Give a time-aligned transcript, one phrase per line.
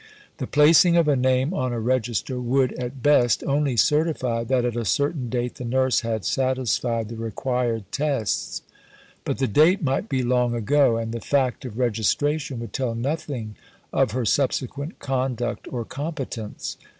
[0.37, 4.75] The placing of a name on a register would, at best, only certify that at
[4.75, 8.63] a certain date the nurse had satisfied the required tests;
[9.25, 13.55] but the date might be long ago, and the fact of registration would tell nothing
[13.93, 16.77] of her subsequent conduct or competence.